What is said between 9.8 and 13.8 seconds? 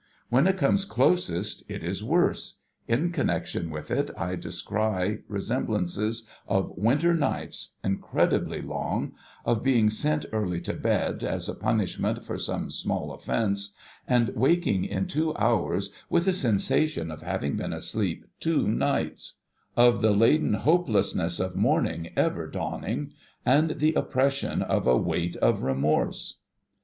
sent early to bed, as a punishment for some small offence,